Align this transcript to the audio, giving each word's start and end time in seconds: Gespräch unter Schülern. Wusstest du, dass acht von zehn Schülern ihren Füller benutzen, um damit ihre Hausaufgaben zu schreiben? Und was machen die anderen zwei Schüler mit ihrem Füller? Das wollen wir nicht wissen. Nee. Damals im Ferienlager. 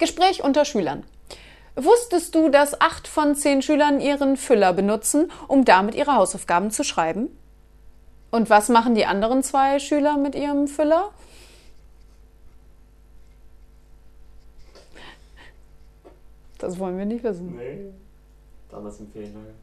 Gespräch 0.00 0.42
unter 0.42 0.64
Schülern. 0.64 1.04
Wusstest 1.76 2.34
du, 2.34 2.48
dass 2.48 2.80
acht 2.80 3.06
von 3.06 3.36
zehn 3.36 3.62
Schülern 3.62 4.00
ihren 4.00 4.36
Füller 4.36 4.72
benutzen, 4.72 5.30
um 5.46 5.64
damit 5.64 5.94
ihre 5.94 6.16
Hausaufgaben 6.16 6.72
zu 6.72 6.82
schreiben? 6.82 7.28
Und 8.32 8.50
was 8.50 8.68
machen 8.68 8.94
die 8.94 9.06
anderen 9.06 9.42
zwei 9.42 9.78
Schüler 9.78 10.16
mit 10.16 10.34
ihrem 10.34 10.66
Füller? 10.66 11.10
Das 16.58 16.78
wollen 16.78 16.98
wir 16.98 17.06
nicht 17.06 17.24
wissen. 17.24 17.56
Nee. 17.56 17.92
Damals 18.70 19.00
im 19.00 19.10
Ferienlager. 19.10 19.54